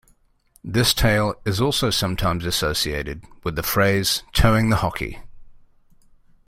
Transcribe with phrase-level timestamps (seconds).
[0.63, 5.19] This tale is also sometimes associated with the phrase "toeing the hockey".